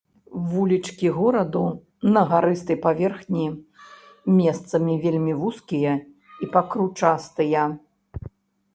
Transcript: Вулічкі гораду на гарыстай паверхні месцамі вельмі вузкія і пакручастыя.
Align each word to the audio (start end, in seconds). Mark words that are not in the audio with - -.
Вулічкі 0.51 1.09
гораду 1.17 1.61
на 2.15 2.23
гарыстай 2.31 2.77
паверхні 2.87 3.45
месцамі 4.41 4.93
вельмі 5.07 5.33
вузкія 5.45 5.93
і 6.45 6.55
пакручастыя. 6.57 7.61